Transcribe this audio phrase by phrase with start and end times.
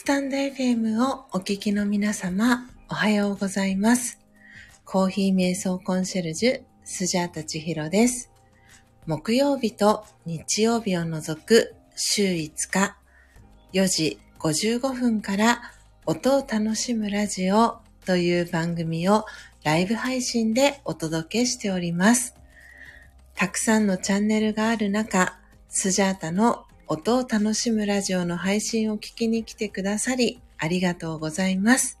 [0.00, 4.18] スタンド FM をお聞きの皆様、おはようございます。
[4.86, 8.30] コーヒー瞑想コンシェルジュ、スジャータチヒロです。
[9.04, 12.96] 木曜日と日曜日を除く週5日、
[13.74, 15.60] 4時55分から
[16.06, 19.26] 音を楽しむラジオという番組を
[19.64, 22.34] ライブ配信でお届けしております。
[23.34, 25.38] たくさんのチャンネルがある中、
[25.68, 32.00] スジャータの音を楽しむラジオの配信を聞きに来てくださりありがとうございます。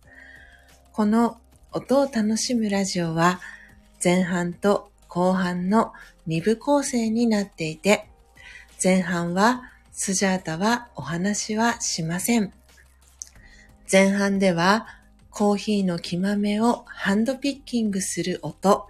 [0.90, 1.38] この
[1.70, 3.38] 音を楽しむラジオは
[4.02, 5.92] 前半と後半の
[6.26, 8.08] 2部構成になっていて、
[8.82, 12.52] 前半はスジャータはお話はしません。
[13.90, 14.88] 前半では
[15.30, 18.88] コーヒーの木豆をハンドピッキングする音、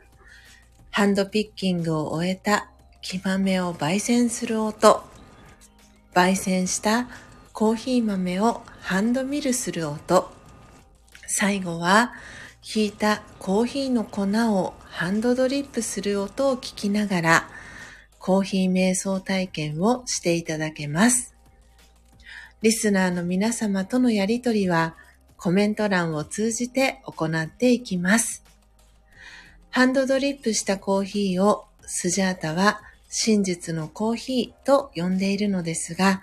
[0.90, 2.70] ハンドピッキングを終えた
[3.02, 5.09] 木豆を焙煎する音、
[6.14, 7.08] 焙煎した
[7.52, 10.30] コーヒー豆をハンドミルする音、
[11.26, 12.12] 最後は
[12.60, 14.22] ひいたコーヒーの粉
[14.52, 17.50] をハンドドリップする音を聞きながら、
[18.18, 21.34] コーヒー瞑想体験をしていただけます。
[22.60, 24.96] リスナーの皆様とのやりとりは
[25.36, 28.44] コメント欄を通じて行っていきます。
[29.70, 36.22] ハンドドリップしたコーヒーをスジャータは真実のコーヒーと呼んでいるのですが、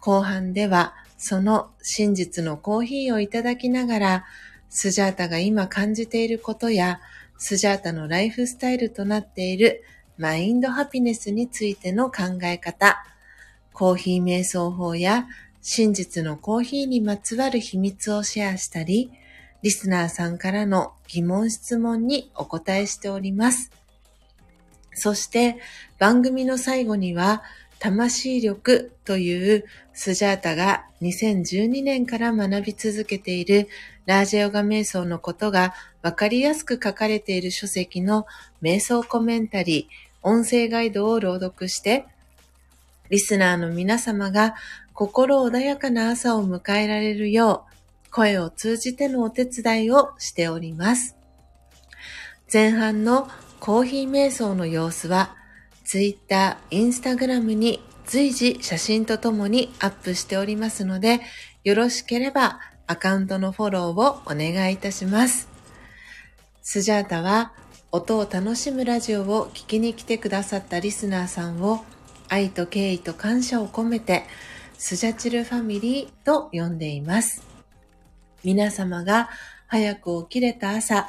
[0.00, 4.24] 後半ではその真実のコーヒーをいただきながら、
[4.68, 7.00] スジャータが今感じていることや、
[7.38, 9.82] スジャータのライフスタイルとなっている
[10.18, 13.02] マインドハピネスについての考え方、
[13.72, 15.26] コーヒー瞑想法や
[15.62, 19.10] 真実のコーヒーにまつわる秘密をシェアしたり、
[19.62, 23.70] リスナーさんからの疑問質問にお答えしております。
[24.92, 25.58] そして
[25.98, 27.42] 番組の最後には、
[27.78, 33.68] 魂力というスジャータが2012年から学び続けている
[34.06, 38.26] ラージェヨガ瞑想のことがわかりやすく書かれている書籍の
[38.62, 42.06] 瞑想コメンタリー、音声ガイドを朗読して、
[43.10, 44.54] リスナーの皆様が
[44.92, 47.66] 心穏やかな朝を迎えられるよ
[48.06, 51.16] う、声を通じてのお手伝いをしております。
[52.52, 53.28] 前半の
[53.60, 55.36] コーヒー瞑想の様子は、
[55.86, 61.20] Twitter、Instagram に随時写真とともにアップしておりますので、
[61.64, 65.48] よろしければアカウントのフォローをお願いいたします。
[66.62, 67.52] スジャータは
[67.92, 71.84] 音を楽しむラジオを聞きに来てくださったリスナーさんを
[72.28, 74.24] 愛と敬意と感謝を込めて
[74.76, 77.42] スジャチルファミリーと呼んでいます。
[78.42, 79.30] 皆様が
[79.68, 81.08] 早く起きれた朝、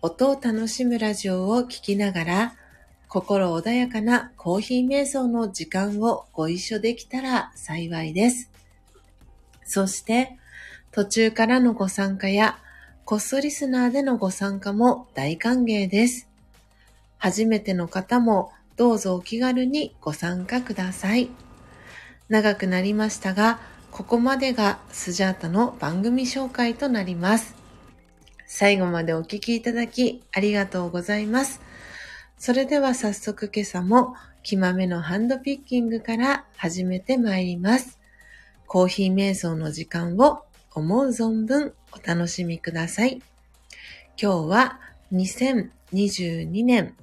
[0.00, 2.54] 音を楽しむラジオを聞きながら
[3.12, 8.50] 心穏やかなコーヒー瞑想の時間をご一緒できたら幸いです。
[9.66, 10.38] そして、
[10.92, 12.56] 途中からのご参加や、
[13.04, 16.26] コストリスナーでのご参加も大歓迎です。
[17.18, 21.28] 初めての方もどうぞお気軽にご参加ください。
[22.30, 27.54] 長くなりましたが、ここまでがスジャータの番組紹介となります。
[28.46, 31.60] 最後までお聞きいただきありがとうございます。
[32.44, 38.00] それでは早速今朝も木豆のハンドピッキングから始めてまいります。
[38.66, 40.42] コーヒー瞑想の時間を
[40.74, 43.22] 思う存分お楽しみください。
[44.20, 44.80] 今日は
[45.12, 46.96] 2022年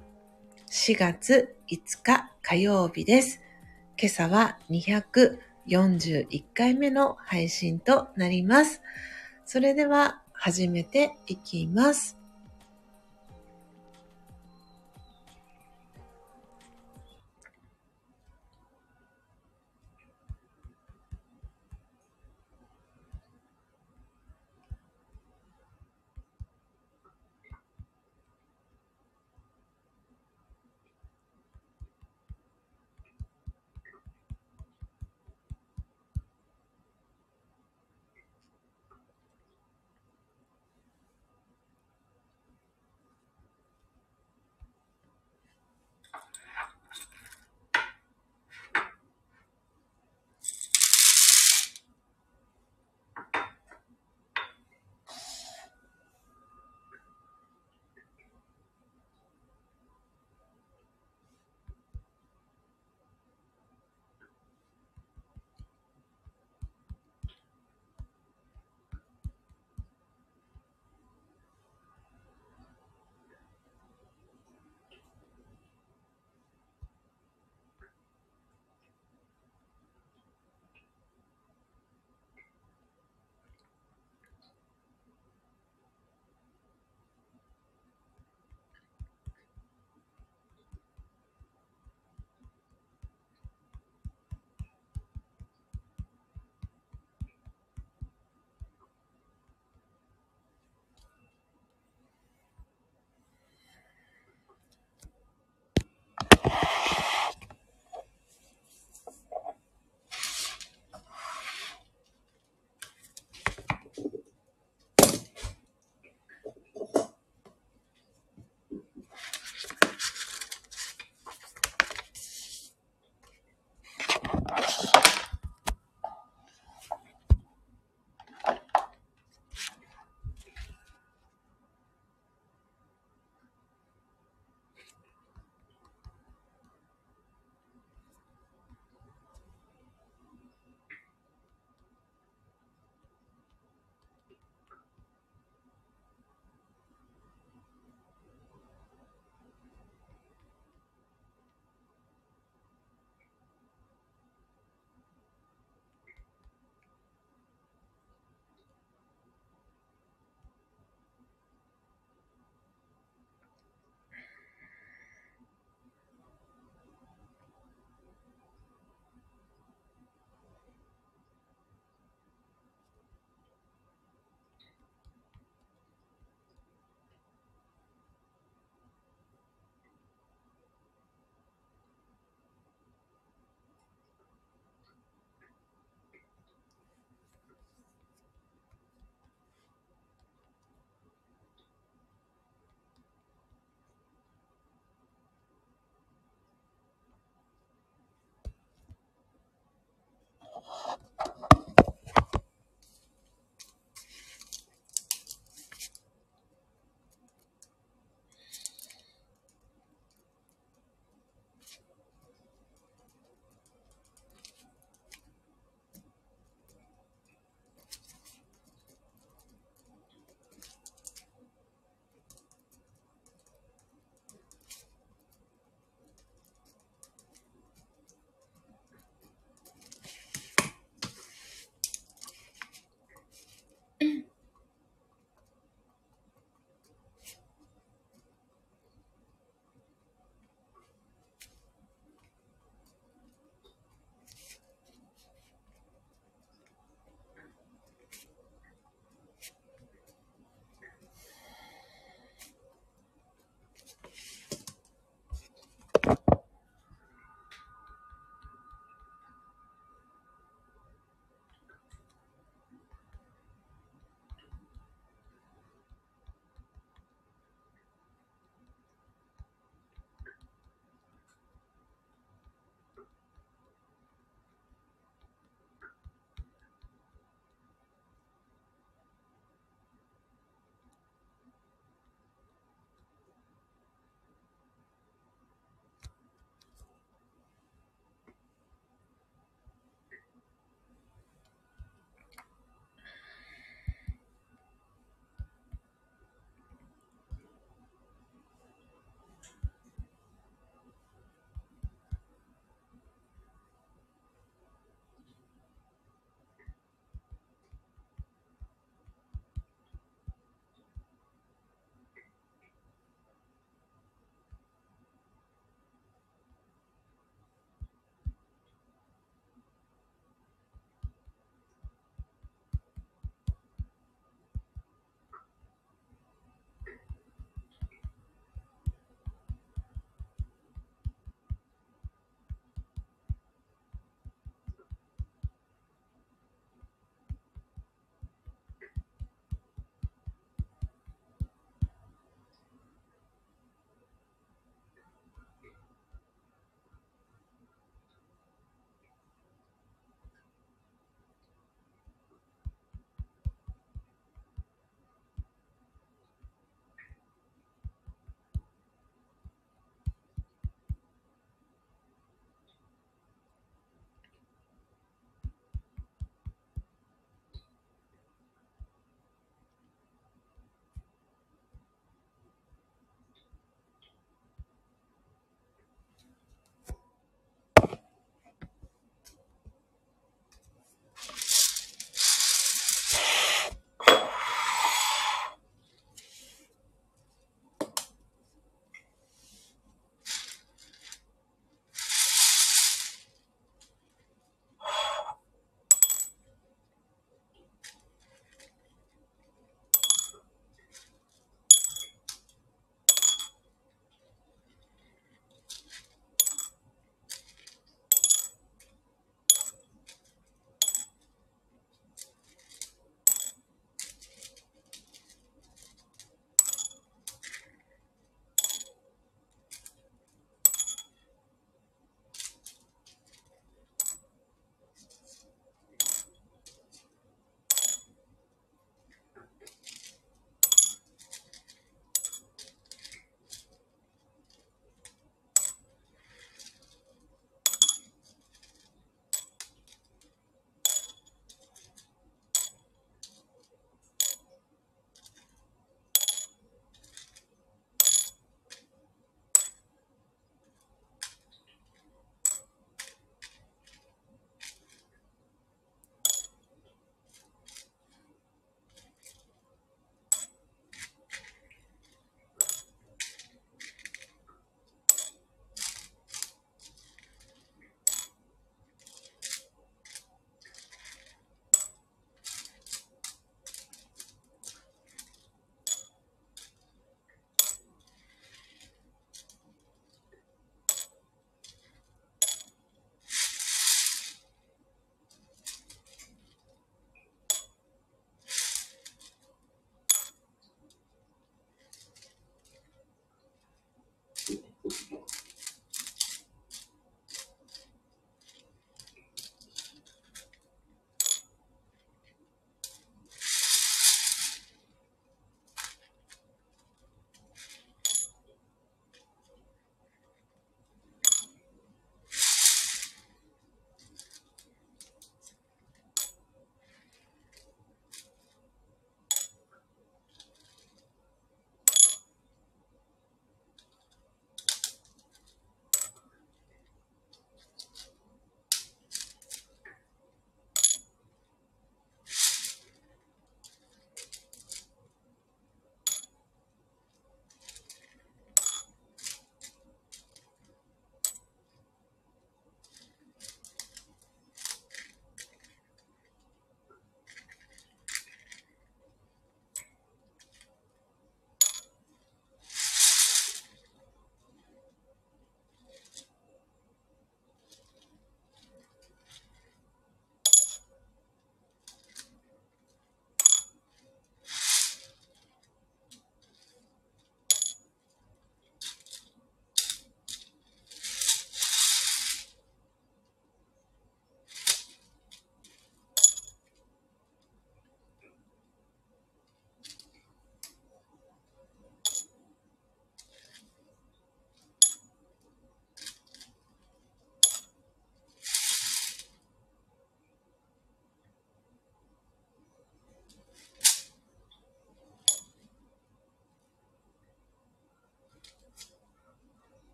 [0.69, 3.39] 4月5日火曜日です。
[3.97, 8.81] 今朝は241回目の配信となります。
[9.45, 12.18] それでは始めていきます。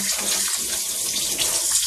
[0.00, 1.79] なるほど。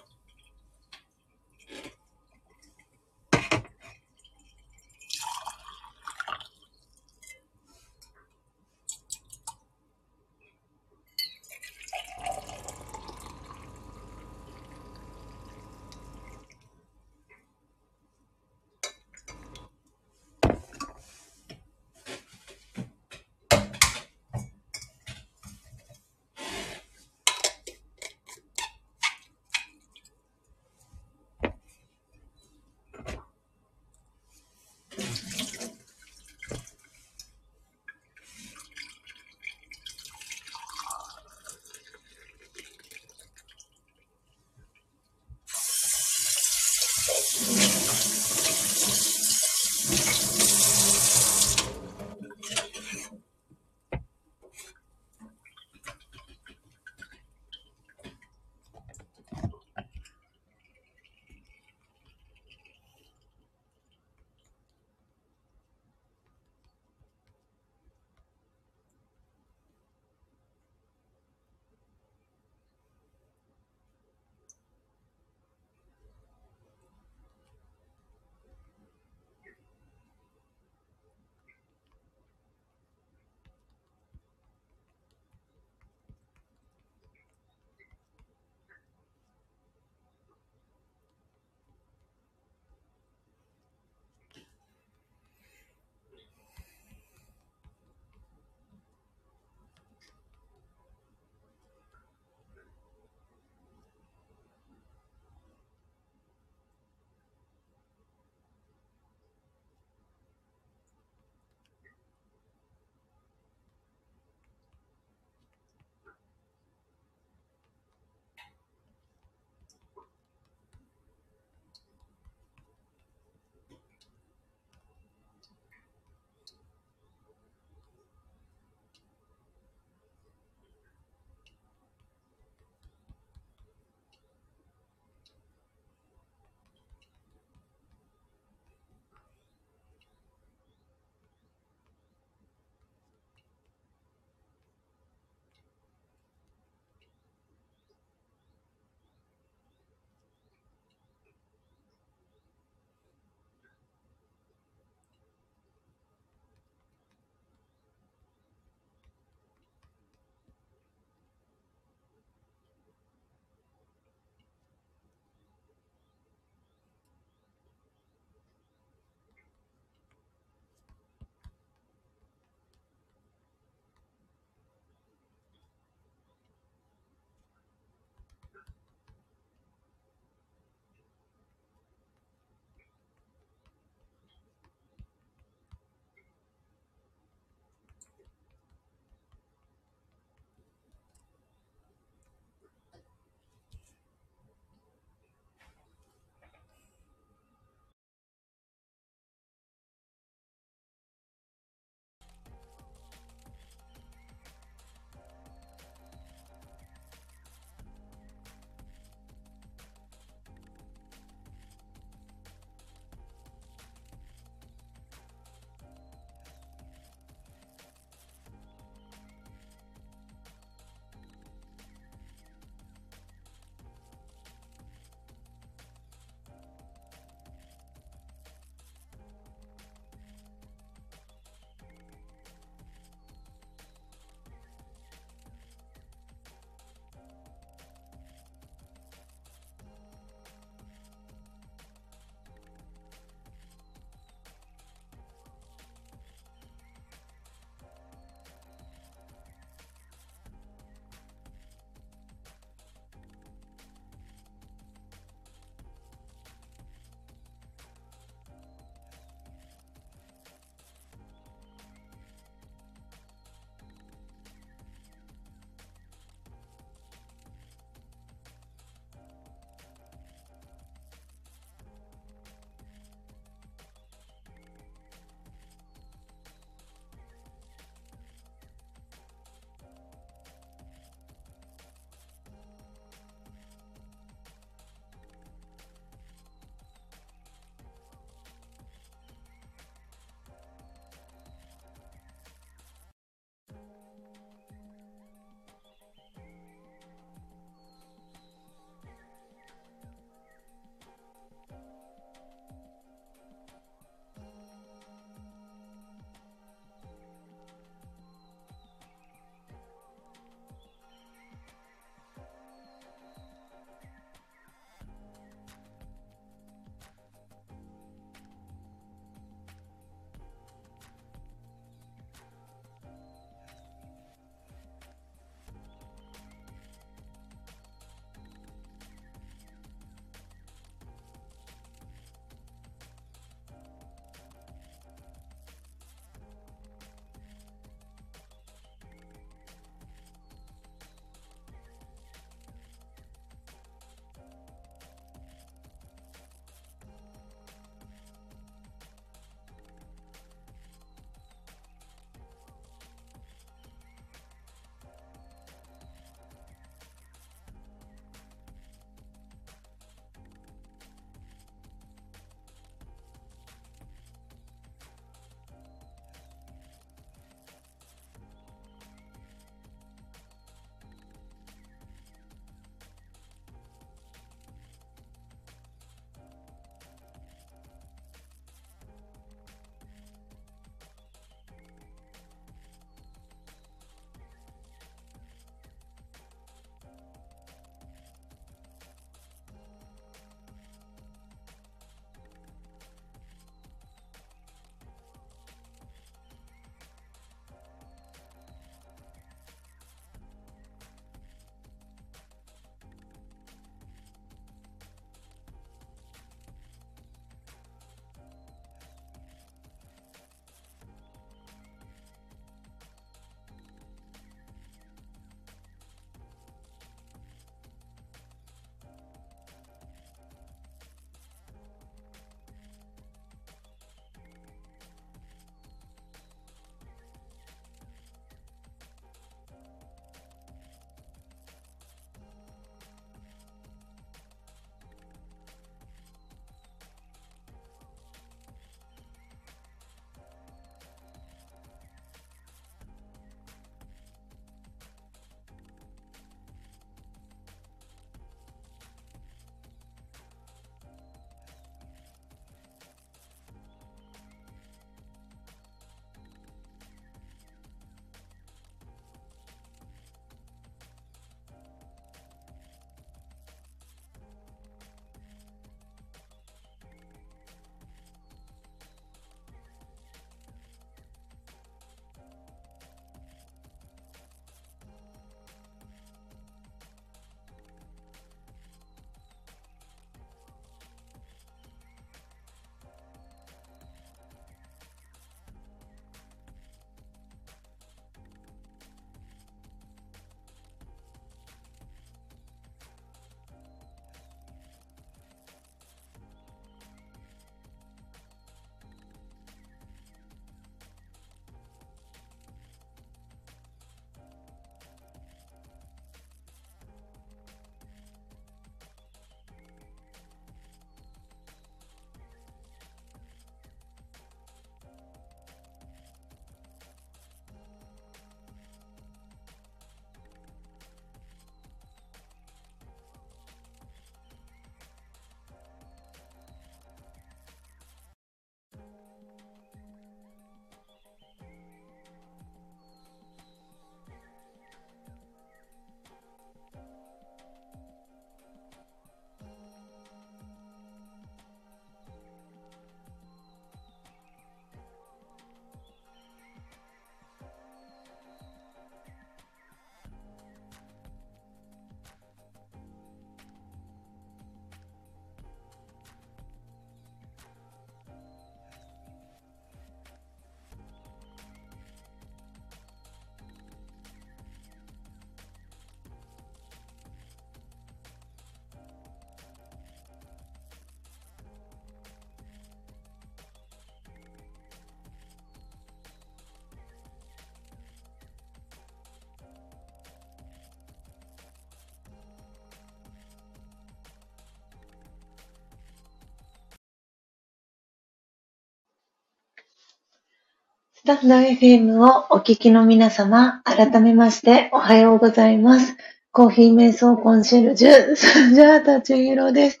[591.22, 596.16] スタンド FM をお聞きの皆様、改めましておはようございます。
[596.50, 600.00] コーヒー瞑想コンシェルジュ、スジャータチヒロです。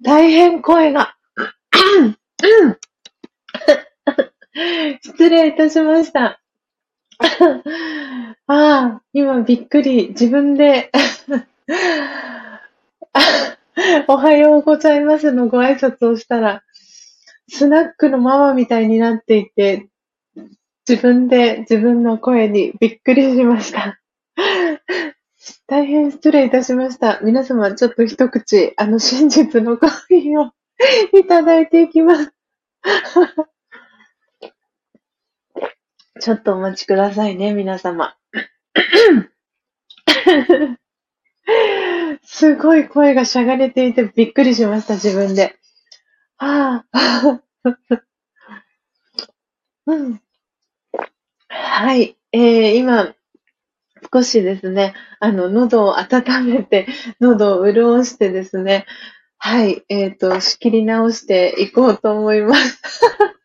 [0.00, 1.16] 大変声が、
[5.02, 6.40] 失礼いたしました。
[8.46, 10.92] ああ、今びっくり、自分で
[14.06, 16.62] おはようございますのご挨拶をしたら、
[17.48, 19.89] スナックのママみたいになっていて、
[20.88, 24.00] 自分で自分の声にびっくりしました。
[25.66, 27.20] 大変失礼いたしました。
[27.22, 30.52] 皆様、ちょっと一口、あの、真実のコーヒーを
[31.18, 32.32] いただいていきます。
[36.20, 38.16] ちょっとお待ちくださいね、皆様。
[42.22, 45.56] すごい声がしゃがれていてびっくりしました、自分で。
[46.36, 47.42] はあ。
[49.86, 50.20] うん。
[51.60, 52.16] はい。
[52.32, 53.14] えー、今、
[54.12, 56.86] 少しですね、あの、喉を温めて、
[57.20, 58.86] 喉を潤してですね、
[59.38, 62.80] はい、えっ、ー、と、仕切り直していこうと思います。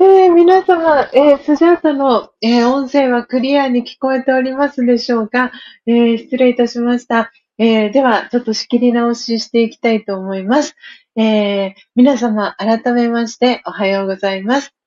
[0.00, 5.52] えー、皆様、えー、スジャータの、えー、音声はクリアに聞こえておりますでしょうか、
[5.86, 7.32] えー、失礼いたしました。
[7.58, 10.74] えー、では、ちょっと仕切り直ししていきたいと思います。
[11.16, 14.79] えー、皆様、改めましておはようございます。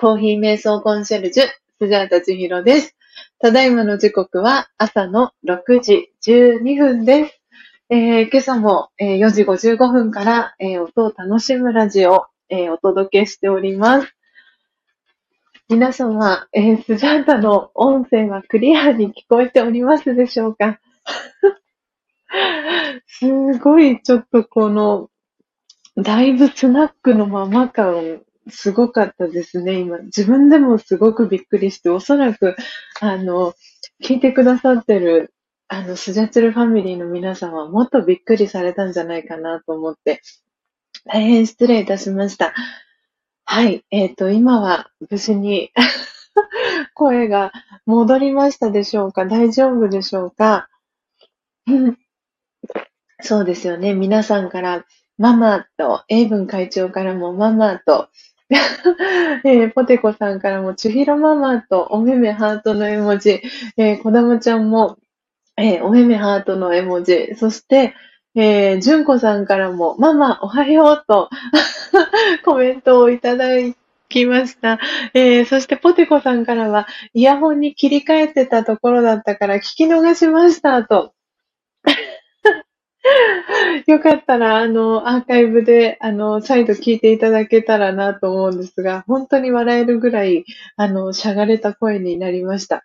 [0.00, 1.44] コーヒー瞑想コンシェルジュ、
[1.80, 2.94] スジャータ千尋です。
[3.40, 7.40] ただいまの時刻は朝の6時12分です。
[7.90, 14.14] えー、今朝も、えー、4時55分から、えー、音を楽しむラジオ、えお届けしております。
[15.68, 20.78] 皆様、えー、スジャータの音声はクリアに聞こえておりますでしょうか？
[23.08, 23.26] す
[23.58, 25.10] ごい、ちょっとこの、
[25.96, 29.98] だいぶスナックのまま感、すごかったですね、今。
[29.98, 32.56] 自分でもすごくびっくりして、おそらく、
[33.00, 33.54] あの、
[34.02, 35.32] 聞いてくださってる、
[35.68, 40.22] あの、スジャチルファミリーの皆さんはもっとびっくりされたんじゃないかなと思って、
[41.04, 42.54] 大変失礼いたしました。
[43.44, 43.84] はい。
[43.90, 45.70] えっ、ー、と、今は無事に
[46.94, 47.52] 声が
[47.86, 49.26] 戻りましたでしょうか？
[49.26, 50.68] 大丈夫でしょうか？
[53.20, 53.94] そうですよね。
[53.94, 54.84] 皆さんから、
[55.18, 58.08] ママと、英文会長からもママと、
[59.44, 63.42] えー、ポテコさんからも、ちひろママと、おめめハートの絵文字、
[63.76, 64.98] えー、こだまちゃんも、
[65.56, 67.94] えー、おめめハートの絵文字、そして、
[68.34, 71.28] えー、じゅんこさんからも、ママ、おはようと
[72.44, 73.48] コメントをいただ
[74.08, 74.78] きました。
[75.12, 81.12] えー、そしてポテコさんからは、イヤホンに切り替えてたところだったから聞き逃しましたと。
[83.86, 90.44] よかったら、あの、アーカイブで、あの、再度聞いていただけたらなと思うんですが、本当に笑えるぐらい、
[90.76, 92.84] あの、しゃがれた声になりました。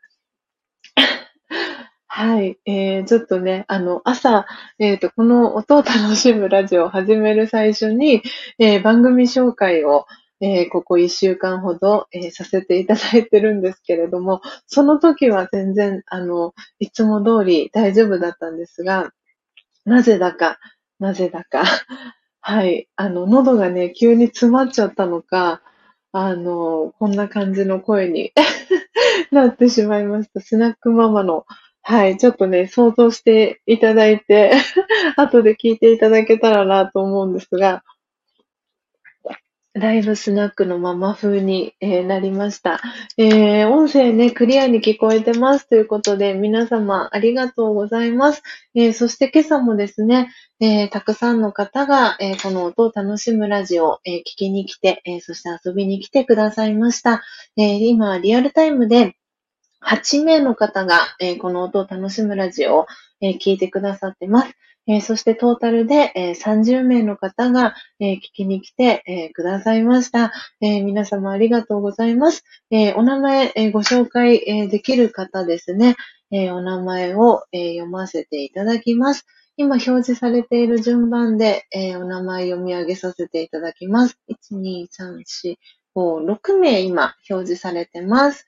[2.08, 2.60] はい。
[2.66, 4.46] えー、ちょっとね、あの、朝、
[4.80, 8.22] えっ、ー、と、この音を楽しむラジオを始める最初に、
[8.60, 10.06] えー、番組紹介を、
[10.40, 19.12] えー、ここ一週間ほど、えー、させていただいてるんですけれども、その時は全然、あの、いつも通り大丈夫だったんですが、
[19.86, 20.60] なぜだか、
[21.00, 21.64] なぜだか、
[22.42, 25.62] はい、あの、喉がね、急に詰まっちゃったのか、
[26.12, 28.32] あの、こんな感じの声に
[29.32, 30.40] なってしまいました。
[30.42, 31.46] スナックママの。
[31.82, 34.54] はい、ちょっとね、想像していただいて
[35.18, 37.84] 後で聞いていただけたらなと思うんですが、
[39.76, 42.80] だいぶスナックのまま風に、えー、なりました。
[43.18, 48.44] えー、音声ね、クリアに聞こえてますということで、皆様ありがとうございます。
[48.76, 57.24] えー、そして今朝もですね、えたくさんの方が、えこの音を楽しむラジオを、え聞きに来て、えそして遊びに来てくださいました。
[57.58, 59.16] え今、リアルタイムで、
[59.84, 62.86] 8名の方が、え、この音を楽しむラジオを、
[63.22, 64.54] え、聞いてくださってます。
[64.88, 72.44] えー、そしてトータルで、えー、30名の方が、えー、聞きに来て、えくださいました、え皆様ありがとうございます。
[72.72, 75.96] えお名前、えご紹介、えできる方ですね、
[76.32, 79.26] えお名前を、え読ませていただきます。
[79.56, 84.18] 今表示されている順番で、えお名前読み上げさせていただきます。
[84.30, 85.58] 1、2、3、4、
[85.96, 88.48] 5、6名今表示されてます。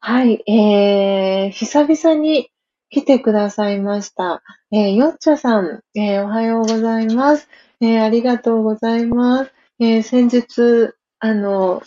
[0.00, 2.50] はい、えー、久々に
[2.94, 4.40] 来てくださいました。
[4.70, 7.48] えー、よっちゃさん、えー、おはようございます。
[7.80, 9.52] えー、ありがとうございます。
[9.80, 11.82] え、先日、あの、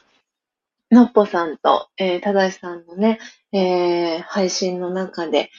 [0.91, 3.19] のっぽさんと、え、ただしさんのね、
[3.53, 5.49] え、配信の中で、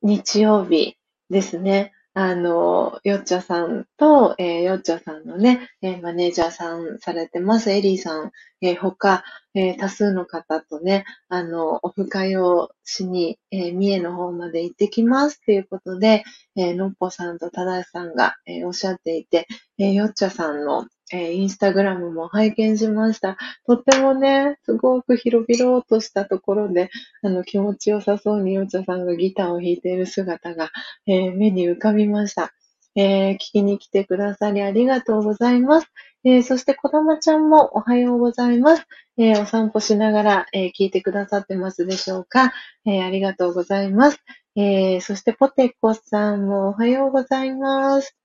[0.00, 0.96] 日曜日
[1.28, 9.22] ですね、あの、よっちゃさんと、えー、よっちゃさんのね、えー、マネージャーさんされてます、エリーさん、えー、他、
[9.54, 16.24] え多数の方とね、あの、オフ会をしに、え三重の方まで行ってきますっていうことで、
[16.56, 19.46] えのっぽさんとただしさんが、えおっしゃっていて、
[19.78, 23.36] えよっちゃさんの、えー、インスタグラムも拝見しました。
[23.66, 26.90] とってもね、すごく広々としたところで、
[27.22, 30.70] あの、気持ちよさそうによっちゃさんがギターを弾いている姿が、
[31.06, 32.52] えー、目に浮かびました。
[32.94, 35.86] えー、聞きに来てくださりありがとうございます。
[36.24, 38.84] えー、そして、こだまちゃんもおはようございます。
[39.16, 42.52] えー、お散歩しながら、え聞いてくださってますでしょうか、
[42.84, 44.18] えありがとうございます。
[44.56, 48.16] えそして、ポテコさんもおはようございます。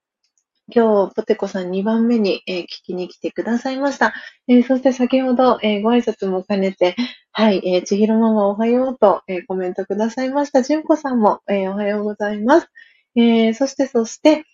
[0.73, 4.13] 今日、ポテコさん2番目に、えー、聞きに来てくださいました。
[4.47, 6.95] えー、そして先ほど、えー、ご挨拶も兼ねて、
[7.33, 10.61] はい、えー、ちひろママおはようと、え、コメントくださいました。
[10.63, 12.69] じゅんこさんも、え、おはようございます。
[13.15, 14.45] え、そして、そして、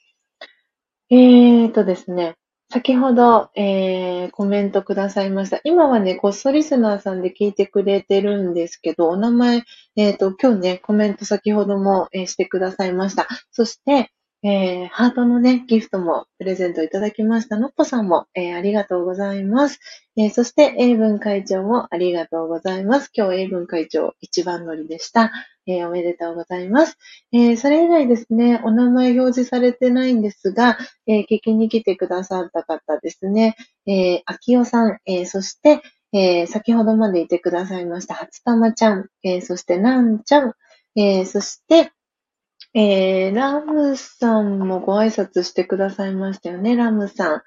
[1.12, 2.36] えーとですね、
[2.72, 5.60] 先ほど、え、コメントくださいました。
[5.64, 9.64] 今はね、こっそリスナーさんで聞いてくれてるんですけど、お名前、
[9.96, 13.28] えっ、と、今日ね、コメント先ほども、え、してくださいました。
[13.52, 17.58] そして、えー、ハートのね、ギフトもプレゼントいただきました。
[17.58, 19.80] のっぽさんも、えー、ありがとうございます。
[20.16, 23.10] えー、そして、英文会長もありがとうございます。
[23.14, 25.32] 今日、英文会長一番乗りでした。
[25.72, 26.98] えおめでとうございます。
[27.32, 33.56] えそれ以外ですね、お名前表示されてないんですが、え聞きに来てくださった方ですね、
[33.86, 40.54] えあきおさん、えそして、え先ほどまでいてくださいました、初玉ちゃん、えそして、なんちゃん、
[40.96, 41.92] えそして、
[42.74, 47.42] えー、ラムさんもご挨拶してくださいましたよね、ラムさん。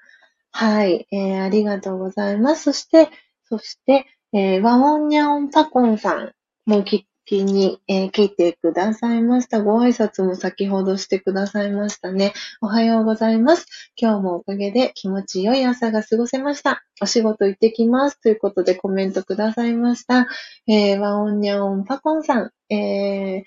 [0.51, 2.63] はい、えー、ありがとうございます。
[2.63, 3.09] そして、
[3.45, 6.33] そして、えー、ワオンニャオンパコンさん
[6.65, 9.63] も聞きに、えー、来てくださいました。
[9.63, 12.33] ご挨拶も先ほどしてくださいましたね。
[12.61, 13.65] おはようございます。
[13.95, 16.83] 今日もおかげで気持ちよい朝が過ごせました。
[17.01, 18.19] お仕事行ってきます。
[18.19, 20.27] ということでコメントくださいました。
[20.67, 23.43] えー、ワオンニャオンパコンさん、えー、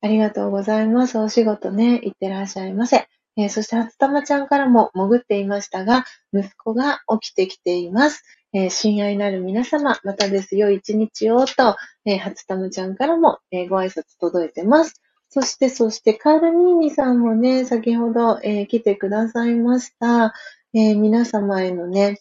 [0.00, 1.18] ありがとうございます。
[1.18, 3.08] お仕事ね、行ってらっしゃいませ。
[3.36, 8.22] えー、そして、初玉ちゃんからも潜っていましたが、息子が起きてきています。
[8.52, 15.02] えー、親愛なる皆様、またですよ、一日をと、えー、初玉ちゃんからも、えー、ご挨拶届いてます。
[15.30, 20.32] そして、そして、カールニーニさんもね、先ほど、え、来てくださいました。
[20.72, 22.18] え、皆様へのね、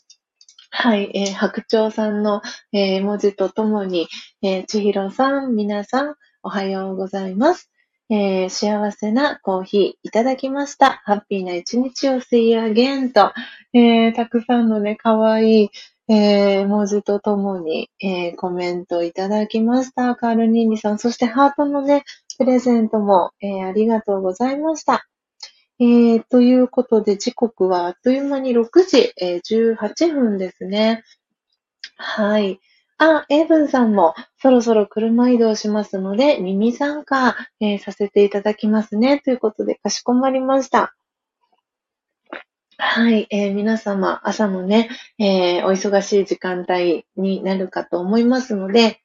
[0.72, 2.42] はい、え、白鳥さんの、
[2.74, 4.08] え、文字とともに、
[4.42, 6.16] えー、千尋さん、皆さん、
[6.48, 7.70] おはようございます。
[8.10, 11.02] えー、幸せなコーヒーいただきました。
[11.04, 13.34] ハッピーな一日を See you again と、
[13.74, 15.70] えー、たくさんのね、かわいい、
[16.08, 20.16] えー、文字とともに、えー、コメントいただきました。
[20.16, 22.06] カールニーニさん、そしてハートのね、
[22.38, 25.06] プレゼントも、えー、ありがとうございました。
[25.82, 31.04] えー、ということで、時刻はあっという間に6時、えー、18分ですね。
[31.98, 32.62] はい。
[33.00, 39.20] あ、エブンさんもそろそろ車移動しますので、耳参加、えー、させていただきますね。
[39.20, 40.96] ということで、かしこまりました。
[42.80, 49.02] はい、えー、皆様、朝のね、えー、お忙しい時間帯になるかと思いますので、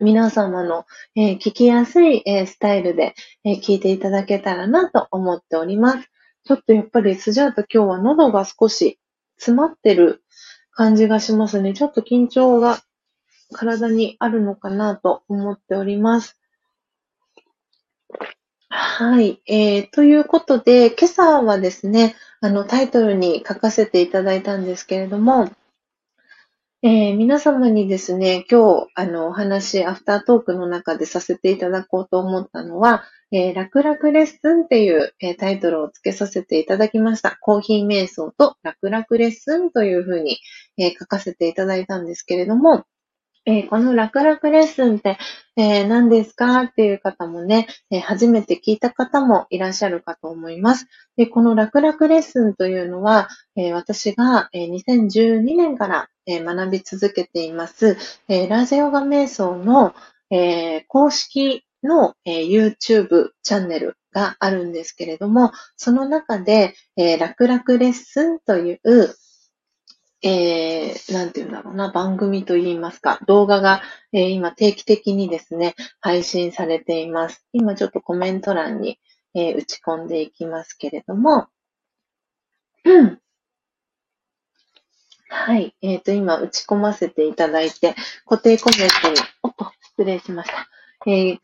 [0.00, 3.14] 皆様の、えー、聞きやすい、えスタイルで、
[3.44, 6.08] え聞いていただけたらなと思っております。
[6.44, 8.98] ちょっとやっぱりスジャータ今日は喉が少し
[9.36, 10.22] 詰まってる
[10.72, 11.74] 感じがしますね。
[11.74, 12.80] ちょっと緊張が
[13.52, 16.40] 体にあるのかなと思っております。
[18.68, 19.42] はい。
[19.46, 25.50] えー、ということで、今朝はですね、あの、タイトルに書かせていただいたんですけれども、
[26.82, 37.36] えー、皆様にですね、今日、あの、お話、アフタートークの中でさせていただこうと思ったのは、えー、楽々レッスンっていう、えー、タイトルを付けさせていただきました。
[37.40, 40.38] コーヒー瞑想と楽々レッスンというふうに、
[40.78, 42.86] えー、書かせていただいたんですけれども、
[43.46, 45.18] えー、この楽々レッスンって、
[45.56, 50.86] えー、何ですかっていう方もね、えー、初めて聞いた方もいらっしゃるかと思います。
[51.16, 57.96] で、この楽々レッスンというのは、え私が、え2012年から、え学び続けています、
[58.28, 59.94] えラジオガ瞑想の、
[60.30, 69.14] え公式の、え YouTube チャンネルがあるんですけれども、その中で、え楽々レッスンという、
[70.22, 73.82] えー、なんていうんだろうな、番組といいますか、動画が、
[74.12, 77.44] えー、今定期的にですね、配信されています。
[77.52, 78.98] 今ちょっとコメント欄に、
[79.34, 81.48] えー、打ち込んでいきますけれども、
[82.84, 83.20] うん。
[85.28, 85.74] はい。
[85.80, 87.94] えっ、ー、と、今打ち込ませていただいて、
[88.26, 90.68] 固定コメントに、おっと、失礼しました。
[91.06, 91.38] えー、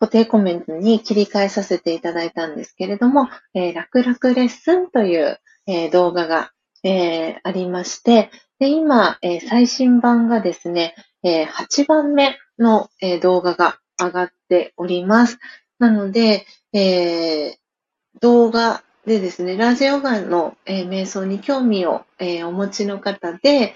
[0.00, 6.52] 固定コメントに切り替えさせていただいたんですけれども、えー、楽々レッスンという、えー、動画が、
[6.82, 15.38] えー、ありまして、で今、え最新版がですね、え8番目の、え動画が上がっております。
[15.78, 17.56] なので、え
[18.20, 23.74] 動画でですね、ラージヨガの、え瞑想に興味を、えお持ちの方で、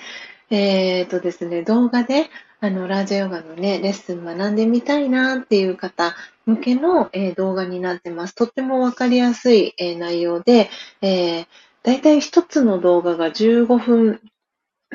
[0.51, 2.29] えっ、とですね、動画で、
[2.61, 6.15] あの、ラージヨガのね、レッスン学んでみたいなっていう方
[6.47, 8.37] 向けの、えー、動画になってます。
[8.37, 10.70] とってもわかりやすい、えー、内容で、
[11.01, 11.47] えー、
[11.84, 14.20] だいたい一つの動画が15分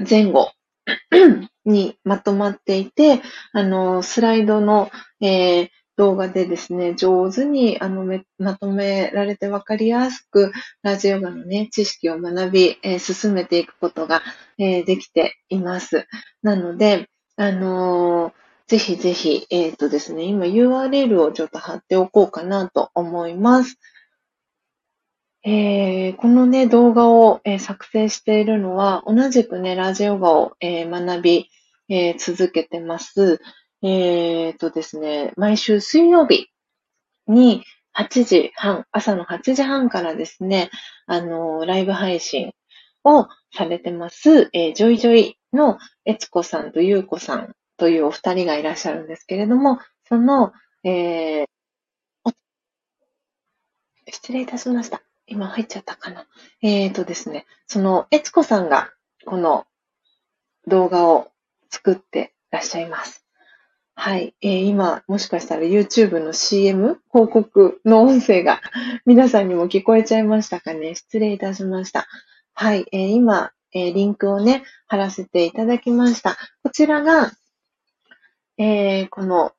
[0.09, 0.51] 前後
[1.65, 4.89] にまとまっていて、あの、スライドの、
[5.22, 8.05] えー、動画でですね、上手にあの
[8.38, 10.51] まとめられてわかりやすく、
[10.84, 14.22] ラジオガのね、知識を学び、えー、進めていくことが、
[14.57, 16.07] えー、できています。
[16.43, 18.34] なので、あのー、
[18.68, 23.77] ぜひぜひ、えっ、とですね、今 URL をちょっと貼っておこうかなと思います。
[25.43, 31.49] えー、このね、動画を、えー、作成しているのは、同じくね、ラジオガを、えー、学び、
[31.89, 33.39] え続けてます。
[33.81, 36.49] えっとですね、毎週水曜日
[37.27, 37.64] に
[37.97, 40.69] 8時半、朝の8時半からですね、
[41.05, 42.53] あのライブ配信
[43.03, 50.51] をされてます、えジョイジョイのえつこさんとゆうこさんというお二人がいらっしゃるんですけれども、その、
[50.84, 51.47] えー、
[54.11, 55.07] 失礼いたしました。
[55.28, 56.26] 今入っちゃったかな。
[56.62, 58.91] えーとですね、その、えつこさんが、
[59.26, 59.66] この
[60.68, 61.32] 動画を
[61.70, 63.26] 作ってらっしゃいます。
[63.99, 64.36] はい。
[64.41, 68.62] えー、今、もしかしたら YouTube の CM 広告の音声が
[69.06, 70.95] 皆さんにも聞こえちゃいましたかね。
[70.95, 72.08] 失礼いたしました。
[72.54, 72.86] はい。
[72.91, 76.38] えー、今、えー、リンクをね、貼らせていただきました。
[76.64, 77.32] こちらが、
[78.58, 79.54] えー、この、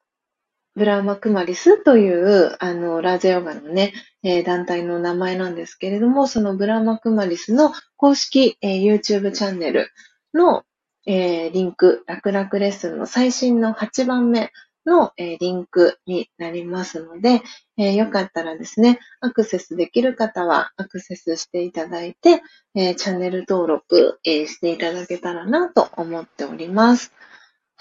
[0.77, 3.93] ブラーマクマリスという、あの、ラージャヨガのね、
[4.29, 9.91] えー、団体の名前なんですけれども、そのブラマクマリスの公式、えー、YouTube チャンネル
[10.35, 10.65] の、
[11.07, 14.53] えー、リンク、楽々レッスンの最新の8番目
[14.85, 17.41] の、え、リンクになりますので、
[17.79, 22.43] えー、よかったらですね、アクセスできる方はアクセスしていただいて、
[22.75, 27.15] えチャンネル登録、えしていただけたらなと思っております。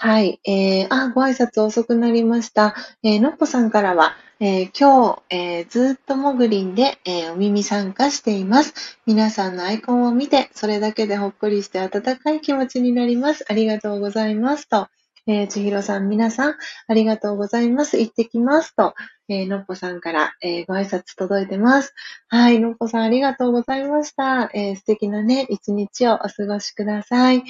[0.00, 0.40] はい。
[0.44, 2.76] えー、あ、ご挨拶遅くなりました。
[3.02, 9.00] えー、のっぽさんからは、えー、今日、えー、ずっともぐりんで、え、お耳参加しています。
[9.06, 13.44] 皆さんのアイコンを見て、それだけでほっこりして温かい気持ちになります。
[13.48, 14.68] ありがとうございます。
[14.68, 14.86] と、
[15.26, 16.54] えー、ちひろさん、皆さん、
[16.86, 17.98] ありがとうございます。
[17.98, 18.76] 行ってきます。
[18.76, 18.94] と、
[19.28, 21.94] えー、のっぽさんから、えー、ご挨拶届いてます。
[22.28, 24.50] はい、のっぽさん、ありがとうございました。
[24.54, 27.44] えー、素敵なね、一日をお過ごしください。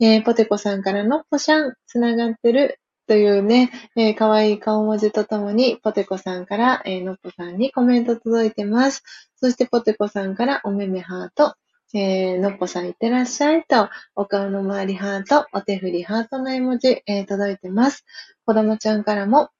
[0.00, 9.02] えー、ポテコさんから、のっぽしゃん、つながってる、というね、えー、かわいい顔文字とともに、ポテコさんから、え、のっぽさんにコメント届いてます。
[9.36, 11.54] そして、ポテコさんから、おめめハート、
[11.92, 18.04] えー、のっぽさんいってらっしゃいと、お顔の周りハート、お手振りハートの絵文字、えー、届いてます。
[18.46, 19.50] 子供ちゃんからも、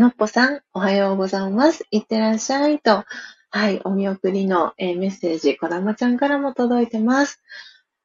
[0.00, 1.84] のっぽさん、おはようございます。
[1.90, 3.04] いってらっしゃいと、
[3.50, 7.42] はい、お見送りの、えー、メッセージ、子供ちゃんからも届いてます。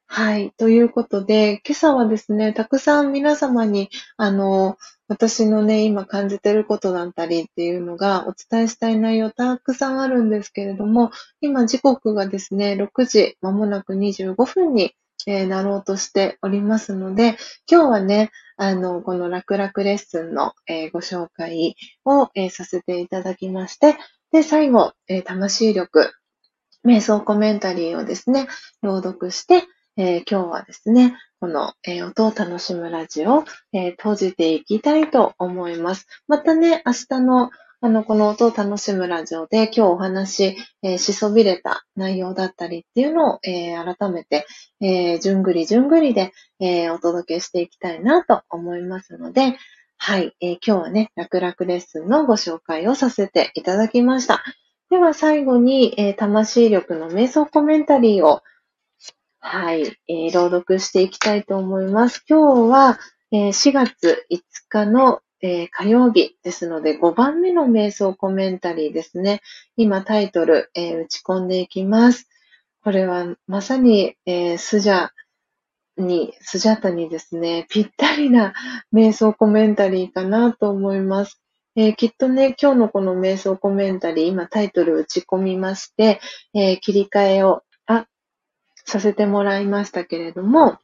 [0.06, 0.52] はい。
[0.58, 4.76] ということで、今朝はですね、たくさん皆様に、あの、
[5.08, 14.94] 私のね、今感じてることだったりっていうのがお伝えしたい内容たくさんあるんですけれども、今時刻がですね、6時、まもなく25分に、
[15.26, 23.96] えー、なろうとしておりますので、今日はね、あの、この楽々レッスンの、えー、ご紹介を、えー、させていただきまして、
[24.32, 26.12] で、最後、え魂力、
[26.84, 28.48] 瞑想コメンタリーをですね、
[28.82, 29.64] 朗読して、
[29.96, 36.06] え、今日はですね、この、え、音を楽しむラジオを、え、閉じていきたいと思います。
[36.26, 37.50] またね、明日の
[37.82, 44.46] あの、この音を楽しむラジオで今日お話、えー、しそびれた内容だったりっていうのを、えー、改めて、
[44.80, 49.58] えー、じゅんぐりじゅんぐりで、えお届けしていきたいなと思いますので、
[49.98, 54.42] はい、え今日はね、楽々レッスンのご紹介をさせていただきました。
[54.88, 58.40] では最後に、え魂力の瞑想コメンタリーを
[59.40, 62.24] はい、えー、朗読していきたいと思います。
[62.28, 62.98] 今日は、
[63.30, 69.42] えー、4月5日の、えー、火曜日ですので、5番目の瞑想コメンタリーですね。
[69.76, 72.28] 今タイトル、えー、打ち込んでいきます。
[72.82, 75.10] これはまさに、えー、スジャ
[75.98, 78.54] に、スジャタにですね、ぴったりな
[78.92, 81.40] 瞑想コメンタリーかなと思います。
[81.74, 86.20] えー、きっとね、今日のこの瞑想コメンタリー、今タイトル打ち込みまして、
[86.54, 88.06] えー、切り替えをあ
[88.84, 90.78] させてもらいましたけれども、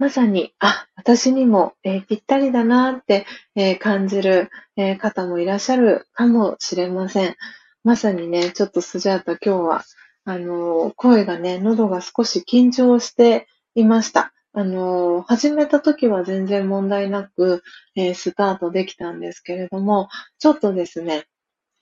[0.00, 7.36] まさに、あ、私にも、えー、ぴったりだなって、えー、感じる、えー、方もいらっしゃるかもしれません。
[7.84, 9.84] まさにね、ちょっとスジャータ今日は、
[10.24, 14.32] あの声がね、喉が少し緊張していました。
[14.54, 17.62] あの始めた時は全然問題なく、
[17.94, 20.08] えスタートできたんですけれども、
[20.38, 21.26] ちょっとですね、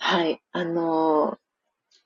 [0.00, 1.38] はい、あの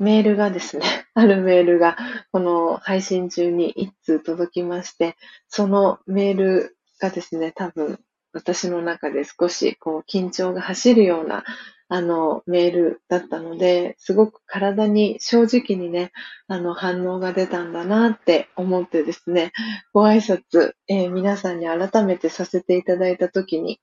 [0.02, 0.84] メールがですね、
[1.14, 1.96] あるメールが、
[2.32, 5.16] この配信中に一通届きまして、
[5.48, 8.00] そのメールがですね、多分
[8.32, 11.44] 私の中で少しこう緊張が走るような
[11.88, 16.10] あのメールだったので、すごく体に正直にね、
[16.48, 19.52] あの反応が出たんだなって思ってですね、
[19.92, 23.78] ご挨拶、えー、皆さんに改めてさせていただいたときに、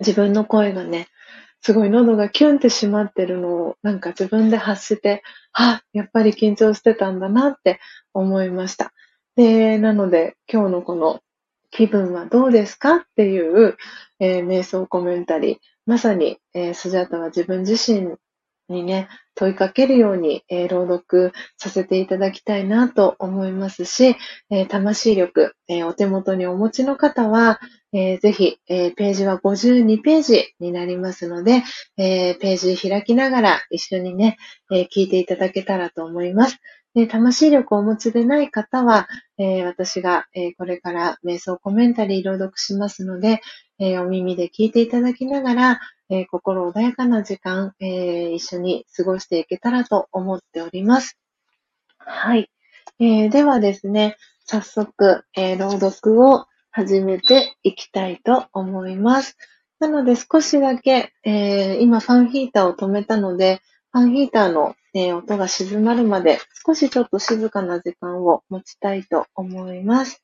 [0.00, 1.08] 自分の声がね、
[1.64, 5.22] すごい喉がキュンってしまってるのをなんか自分で発して、
[5.54, 7.80] あ、やっぱり緊張してたんだなって
[8.12, 8.92] 思いました。
[9.34, 11.22] で、なので今日のこの
[11.70, 13.78] 気分はどうですかっていう、
[14.20, 15.56] えー、瞑想コメンタリー。
[15.86, 18.14] まさに、えー、スジャータは自分自身
[18.68, 24.16] にね、問いかけるように、えー、朗読させていただきたいなと思いますし、
[24.50, 27.60] えー、魂力、えー、お手元にお持ちの方は、
[27.96, 31.62] えぜひ、えページは52ページになりますので、
[31.96, 34.36] えページ開きながら一緒にね、
[34.72, 36.58] え聞いていただけたらと思います。
[36.96, 39.06] で魂力をお持ちでない方は、
[39.38, 43.40] え私が、えこれから瞑想コメンタリー朗読しますので、
[43.78, 51.18] えお耳で聞いていただきながら、えー、心穏やかな時間、えー、一緒に過ごしていけたらと思っております。
[51.98, 52.50] はい。
[53.00, 54.16] えー、ではですね、
[54.46, 59.36] 早速、え朗読を始めていきたいと思います。
[59.80, 63.62] なので少しだけ、え今ファンヒーターを止めたので、
[63.92, 70.23] ファンヒーターの、え音が静まるまで少しちょっと静かな時間を持ちたいと思います。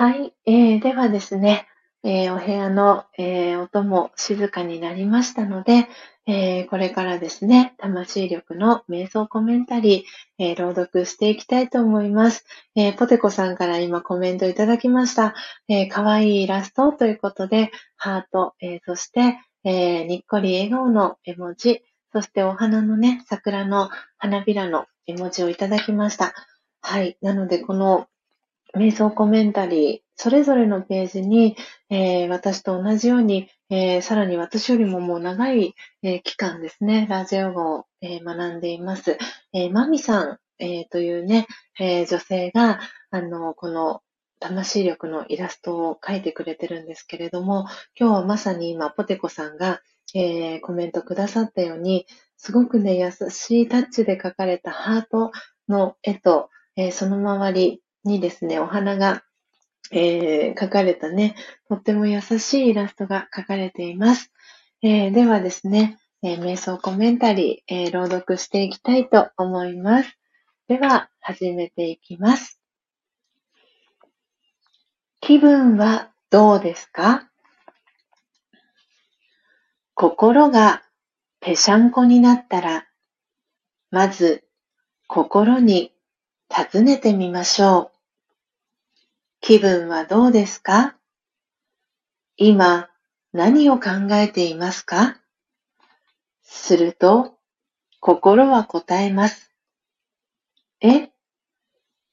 [0.00, 1.66] はい、えー、ではですね、
[2.02, 5.88] えー、お部屋の、えー、音も静かになりましたので、
[6.26, 12.46] えー、これからですね、魂力の瞑想コメンタリー、えー、朗読していきたいと思います。
[12.74, 15.34] えー、ポテコさんから今コメントいただきました。
[15.68, 21.82] えー、かわいいイラストということで、ハート、えー、そして、えー、にっこり笑顔の絵文字、
[22.14, 26.32] そしてお花のね、桜の花びらの絵文字をいただきました。
[26.80, 27.18] はい。
[27.20, 28.06] なので、この
[28.76, 31.56] 瞑想コメンタリー、それぞれのページに、
[31.88, 39.18] えー、私と同じように、えー、さらに私よりももう長い、えー、期間ですね、ラジオ語を、え学んでいます。
[39.52, 41.46] えマミさん、えというね、
[41.78, 42.80] え女性が、
[43.10, 44.02] あの、この
[44.38, 47.66] 魂力のイラストを描いてくれてるんですけれども、
[47.98, 49.82] 今日はまさに今、ポテコさんが、
[50.14, 52.06] えコメントくださったように、
[52.36, 55.30] すごくね、優しいタッチで描かれたハート
[55.68, 59.22] の絵と、えその周り、にですね、お花が、
[59.90, 61.34] えー、描かれたね、
[61.68, 64.32] とっても優しいイラストが描かれています。
[64.82, 70.18] えー、ではですね、えー、瞑想コメンタリー、えー、朗読していきたいと思います。
[70.68, 72.60] では、始めていきます。
[75.20, 77.28] 気分はどうですか？
[79.94, 80.82] 心が
[81.40, 82.86] ぺしゃんこになったら、
[83.90, 84.44] まず
[85.08, 85.92] 心に
[86.52, 87.96] 尋ねてみましょう。
[89.40, 90.96] 気分はどうですか？
[92.36, 92.90] 今
[93.32, 95.20] 何を考えていますか？
[96.42, 97.36] すると
[98.00, 99.52] 心は答えます。
[100.80, 101.10] え？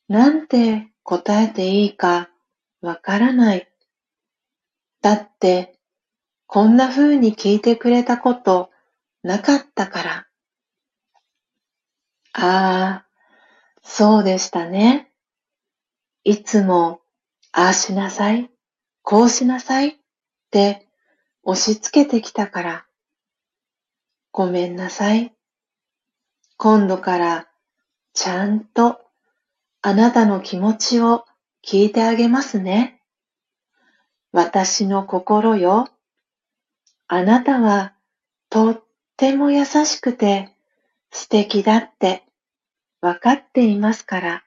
[0.07, 2.29] なんて答えていいか
[2.81, 3.67] わからない。
[5.01, 5.79] だって
[6.45, 8.69] こんな風に聞いてくれたこと
[9.23, 10.27] なかったから。
[12.33, 13.06] ああ、
[13.89, 15.09] そうでしたね。
[16.25, 16.99] いつも、
[17.53, 18.51] ああしなさい、
[19.01, 19.93] こうしなさいっ
[20.51, 20.87] て
[21.43, 22.85] 押し付けてきたから。
[24.33, 25.33] ごめんなさい。
[26.57, 27.47] 今度から
[28.13, 28.99] ちゃんと
[29.81, 31.23] あなたの気持ちを
[31.65, 33.01] 聞いてあげますね。
[34.33, 35.87] 私の心よ。
[37.07, 37.93] あなたは
[38.49, 38.83] とっ
[39.15, 40.53] ても優しくて
[41.09, 42.26] 素敵だって
[43.07, 44.43] わかっていますから。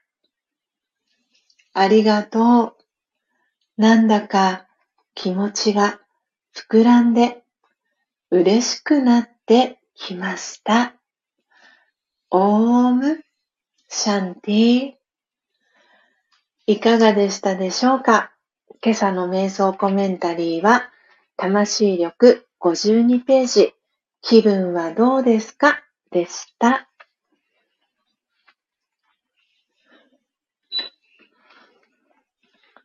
[1.73, 2.75] ありがと
[3.77, 3.81] う。
[3.81, 4.67] なんだか
[5.15, 5.99] 気持ちが
[6.55, 7.41] 膨らんで
[8.29, 10.93] 嬉しくなってきました。
[12.29, 13.23] オーム
[13.89, 14.91] シャンティ
[16.67, 18.31] いかがでしたでしょうか？
[18.83, 20.91] 今朝の瞑想コメンタリーは、
[21.35, 23.73] 魂力52ページ、
[24.21, 25.81] 気分はどうですか？
[26.11, 26.90] でした。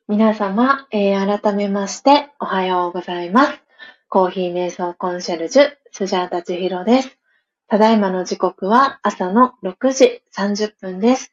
[0.08, 3.60] 皆様、えー、改めましておはようございます。
[4.08, 7.18] コーヒー瞑想コンシェルジュ、スジャータチヒロです。
[7.66, 11.32] ただいまの時刻は朝の6時30分です。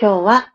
[0.00, 0.52] 今日は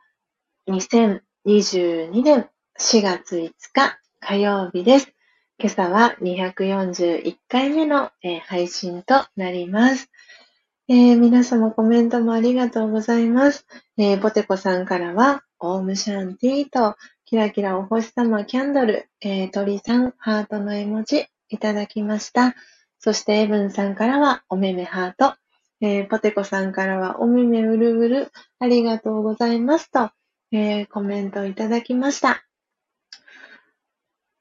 [0.70, 2.48] 2022年
[2.80, 5.12] 4月5日火曜日です。
[5.60, 10.10] 今朝は241回目の、えー、配信となります、
[10.88, 13.66] えー、皆様コメントもありがとうございます。
[13.98, 16.96] えー、ポテコさんからは、オームシャンティーと、
[17.30, 22.56] キラキラお星様キャンドル、えー、鳥さん、ハートの絵文字いただきました。
[23.00, 25.36] そして、エブンさんからは、おめめハート。
[25.82, 30.10] えー、ポテコさんからは、おめめうるうる、ありがとうございますと、
[30.54, 32.46] えー、コメントいただきました。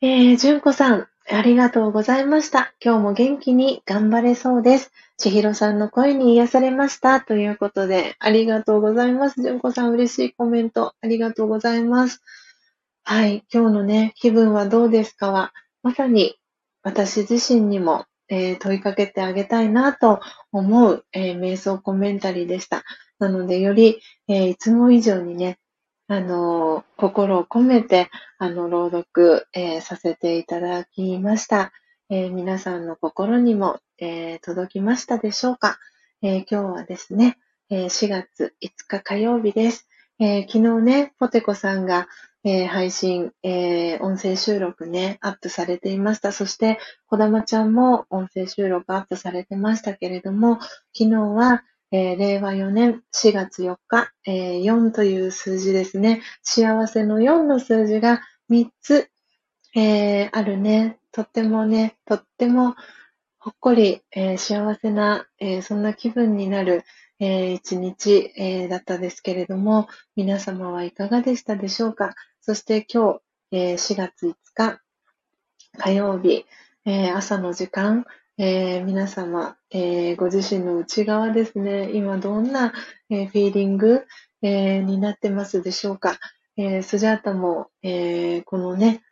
[0.01, 2.73] えー、じゅんこさん、ありがとうございました。
[2.81, 4.93] 今日も元気に頑張れそうです。
[5.19, 7.21] ちひろさんの声に癒されました。
[7.21, 9.43] ということで、ありがとうございます。
[9.43, 12.23] じゅんこさん、嬉しいコメント、ありがとうございます。
[13.09, 15.53] はい、今日のね、気分はどうですかは、
[15.85, 16.35] まさに
[16.83, 20.19] 私自身にも、えー、問いかけてあげたいなと
[20.51, 22.83] 思う、えー、瞑想コメンタリーでした。
[23.21, 25.61] なので、より、えー、いつも以上にね、
[26.09, 31.73] あの、心を込めて、あの、朗読、えさせていただきました。
[32.11, 35.79] え皆さんの心にも、え届きましたでしょうか、
[36.23, 37.39] え今日はですね、
[37.71, 39.89] え4月5日火曜日です。
[40.19, 42.09] え昨日ね、ポテコさんが、
[42.47, 46.31] えー、配信、えー、音声収録ね、アップされていました。
[46.31, 46.79] そして、
[47.09, 50.61] こだまちゃんも音声収録アップされてましたけれども、
[50.97, 56.23] 昨日は、えー、令和4年4月4日、え、4という数字ですね。
[56.45, 59.11] 幸せの4の数字が3つ、
[59.75, 61.01] え、あるね。
[61.11, 62.77] とってもね、とっても
[63.41, 66.85] ほっこり、え、幸せな、え、そんな気分になる、
[67.19, 72.15] えー、一日、えー、だったですけれども、皆様はいかがでしたでしょうか？
[72.47, 73.21] そして今日、
[73.51, 74.81] えー、4月5日
[75.77, 76.47] 火曜日、
[76.85, 78.05] えー、朝の時間、
[78.39, 82.73] えー、皆様、えー、ご自身の内側ですね、今どんな、
[83.11, 84.05] え、フィーリング、
[84.43, 86.21] え、になってますでしょうか。
[86.57, 89.03] え、スジャータも、え、このね、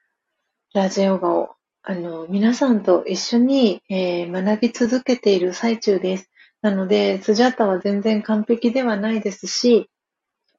[0.72, 6.30] ラジオガをあの皆さんと一緒に、え、学び続けている最中です。
[6.62, 9.90] なので、スジャータは全然完璧ではないですし、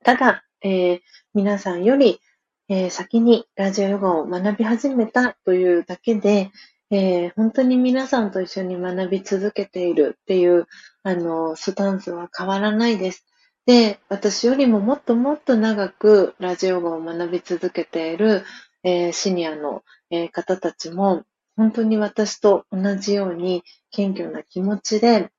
[0.04, 1.00] ただ、え、
[1.34, 2.20] 皆さんより、
[2.68, 6.52] えー、先にラジオヨガを学び始めたというだけで、
[6.90, 10.66] えー、本当に皆さんと一緒に学び続けているっていう、
[11.04, 13.26] あの、スタンスは変わらないです。
[13.68, 18.44] で、私よりももっともっと長くラジオヨガを学び続けている、
[18.84, 21.24] えー、シニアの、え方たちも、
[21.56, 25.32] 本当に私と同じように謙虚な気持ちで、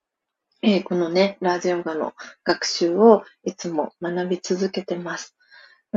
[0.62, 5.35] えこのね、ラジオガの学習をいつも学び続けてます。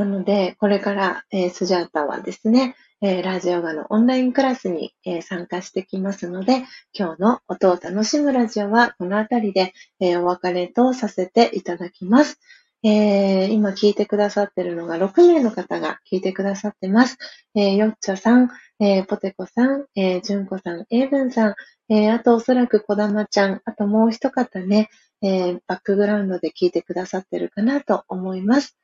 [0.00, 6.64] なので、これから、えー、スジャータはですね、えー、ラジオガのオンラインクラスに、えー、参加してきますので、
[6.94, 12.38] 今日の音を楽しむラジオはこのあたりで、えお別れとさせていただきます。
[12.82, 17.18] え今聞いてくださってるのが6名の方が聞いてくださってます。
[17.54, 18.48] えよっちょさん、
[18.78, 21.54] えポテコさん、えじゅんこさん、えいぶんさん、
[21.90, 24.88] えあとおそらくこだまちゃん、あともう一方ね、
[25.20, 28.79] えバックグラウンドで聞いてくださってるかなと思います。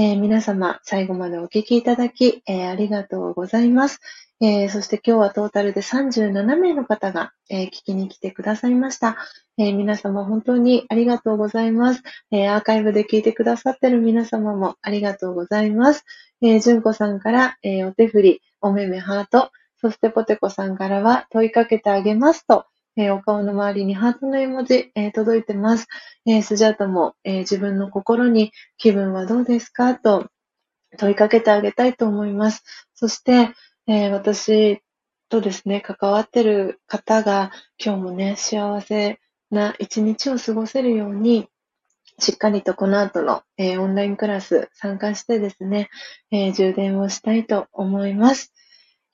[0.00, 3.98] えー、皆様、最後までお聞きいただき、えー、ありがとうございます。
[4.40, 9.16] えー、そして今日はトータルで37名の方が、え聞きに来てくださいました。
[9.58, 12.04] え皆様本当にありがとうございます。
[12.30, 16.04] えアーカイブで聞いてくださってる皆様もありがとうございます。
[16.42, 19.50] えじゅんこさんから、えお手振り、おめめハート、
[19.80, 22.66] そしてポテコさんからは問いかけてあげますと、
[22.98, 25.86] えー、お顔の周りにハートの絵文字、えー、届いてます。
[26.26, 29.94] えー、スジャータも、え自分の心に気分はどうですか？
[29.94, 30.26] と
[30.98, 32.64] 問いかけてあげたいと思います。
[32.94, 33.50] そして、
[33.86, 34.82] え私
[35.28, 37.52] とですね、関わってる方が
[37.82, 39.20] 今日もね、幸せ
[39.50, 41.48] な一日を過ごせるように、
[42.18, 45.88] しっかりとこの後の、えー、オンラインクラス参加してですね、
[46.32, 48.52] えー、充電をしたいと思います。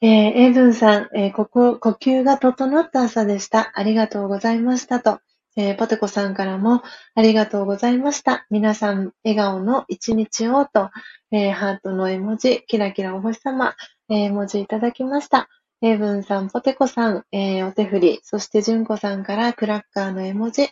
[0.00, 3.72] えー、エイブンさん、えー、ここ、呼吸が整った朝でした。
[3.74, 5.20] ありがとうございましたと。
[5.56, 6.82] えー、ポテコさんからも
[7.14, 8.44] ありがとうございました。
[8.50, 10.90] 皆さん、笑顔の一日をと、
[11.30, 13.76] えー、ハートの絵文字、キラキラお星様、
[14.10, 15.48] えー、文字いただきました。
[15.84, 20.70] エイブンさん、ポテコさん、えー、お手振り、そしてジュンコさんからクラッカーの絵文字、え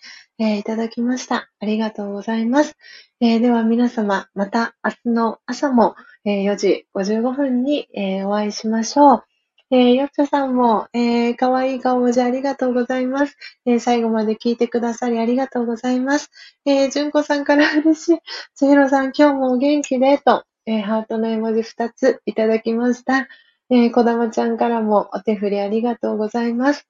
[0.55, 1.51] ー、いただきました。
[1.61, 2.79] ありがとうございます。
[3.21, 9.25] えー、では皆様、また明日の朝も、え4時55分に、えお会いしましょう。
[9.71, 13.37] えー、よっちょさんも、えー、かわいい顔文字ありがとうございます。
[13.67, 16.31] え、最後まで聞いてくださりありがとうございます。
[16.65, 18.19] えー、じゅんこさんから嬉しい。
[18.55, 23.29] つひろさん、今日もお元気で、と、え、ハートの絵文字2ついただきました。
[23.75, 26.87] えー、こだまちゃんからもお手振りありがとうございます。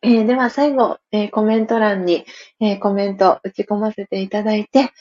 [0.00, 2.24] えー、では最後、えー、コメント欄に、
[2.60, 4.92] え、コメント打ち込ませていただいて、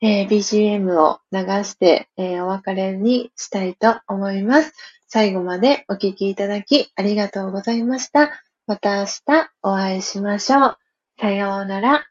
[0.00, 4.72] え、BGM を流して、え、お別れにしたいと思います。
[5.08, 8.30] 最後までお聴きいただきありがとうございました。
[8.68, 10.76] また明日お会いしましょう。
[11.18, 12.09] さようなら。